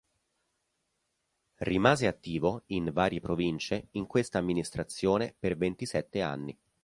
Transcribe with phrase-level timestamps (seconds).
[1.59, 6.57] Rimase attivo, in varie provincie, in questa amministrazione per ventisette anni.